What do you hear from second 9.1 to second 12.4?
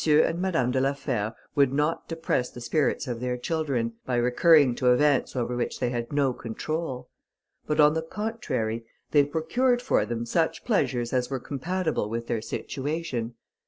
they procured for them such pleasures as were compatible with